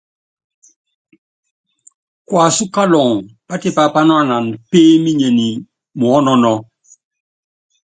Kuasú 2.27 2.63
kaluŋɔ, 2.75 3.13
patipá 3.47 3.83
panuanan 3.93 4.45
pééminenyi 4.69 5.47
muɔ́nɔnɔ́. 5.99 6.55